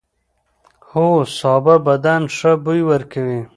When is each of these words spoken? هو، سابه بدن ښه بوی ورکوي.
هو، 0.89 1.07
سابه 1.37 1.75
بدن 1.87 2.21
ښه 2.35 2.51
بوی 2.63 2.81
ورکوي. 2.89 3.41